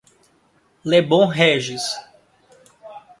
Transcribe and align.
Lebon 0.83 1.27
Régis 1.27 2.01